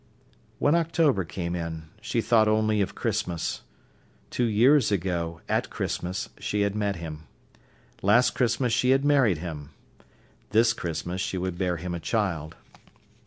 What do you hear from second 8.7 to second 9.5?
she had married